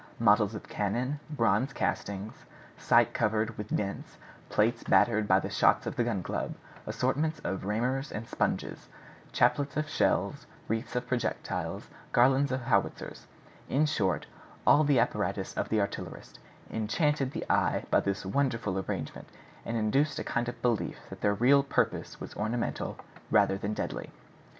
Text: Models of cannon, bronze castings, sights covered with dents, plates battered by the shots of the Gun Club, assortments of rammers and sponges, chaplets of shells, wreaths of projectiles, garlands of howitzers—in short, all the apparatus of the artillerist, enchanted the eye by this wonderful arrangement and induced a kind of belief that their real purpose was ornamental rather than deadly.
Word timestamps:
Models 0.17 0.55
of 0.55 0.67
cannon, 0.67 1.19
bronze 1.29 1.73
castings, 1.73 2.33
sights 2.75 3.11
covered 3.13 3.55
with 3.55 3.75
dents, 3.75 4.17
plates 4.49 4.83
battered 4.83 5.27
by 5.27 5.39
the 5.39 5.51
shots 5.51 5.85
of 5.85 5.95
the 5.95 6.03
Gun 6.03 6.23
Club, 6.23 6.55
assortments 6.87 7.39
of 7.43 7.65
rammers 7.65 8.11
and 8.11 8.27
sponges, 8.27 8.87
chaplets 9.31 9.77
of 9.77 9.87
shells, 9.87 10.47
wreaths 10.67 10.95
of 10.95 11.05
projectiles, 11.05 11.87
garlands 12.13 12.51
of 12.51 12.61
howitzers—in 12.63 13.85
short, 13.85 14.25
all 14.65 14.83
the 14.83 14.97
apparatus 14.97 15.53
of 15.53 15.69
the 15.69 15.79
artillerist, 15.79 16.39
enchanted 16.71 17.29
the 17.31 17.45
eye 17.47 17.85
by 17.91 17.99
this 17.99 18.25
wonderful 18.25 18.79
arrangement 18.79 19.29
and 19.65 19.77
induced 19.77 20.17
a 20.17 20.23
kind 20.23 20.49
of 20.49 20.59
belief 20.63 20.97
that 21.11 21.21
their 21.21 21.35
real 21.35 21.61
purpose 21.61 22.19
was 22.19 22.35
ornamental 22.35 22.97
rather 23.29 23.55
than 23.55 23.75
deadly. 23.75 24.09